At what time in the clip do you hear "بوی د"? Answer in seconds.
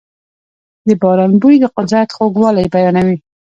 1.41-1.65